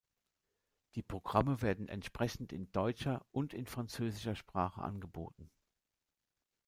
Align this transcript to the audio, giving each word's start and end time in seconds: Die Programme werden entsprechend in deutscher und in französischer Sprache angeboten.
Die 0.95 1.03
Programme 1.03 1.61
werden 1.61 1.87
entsprechend 1.87 2.53
in 2.53 2.71
deutscher 2.71 3.23
und 3.29 3.53
in 3.53 3.67
französischer 3.67 4.33
Sprache 4.33 4.81
angeboten. 4.81 5.51